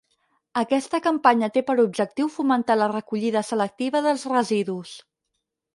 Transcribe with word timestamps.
Aquesta 0.61 0.99
campanya 1.07 1.49
té 1.57 1.63
per 1.67 1.75
objectiu 1.83 2.31
fomentar 2.39 2.79
la 2.81 2.91
recollida 2.95 3.47
selectiva 3.53 4.07
dels 4.09 4.29
residus. 4.37 4.99